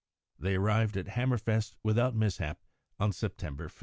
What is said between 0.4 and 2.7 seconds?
arrived at Hammerfest without mishap